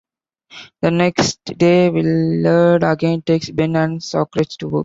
The 0.81 0.89
next 0.89 1.45
day 1.45 1.87
Willard 1.91 2.81
again 2.83 3.21
takes 3.21 3.51
Ben 3.51 3.75
and 3.75 4.01
Socrates 4.03 4.57
to 4.57 4.67
work. 4.69 4.79